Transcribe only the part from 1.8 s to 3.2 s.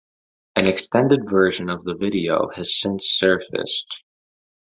the video has since